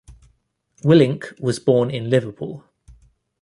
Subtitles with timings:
[0.83, 2.63] Willink was born in Liverpool.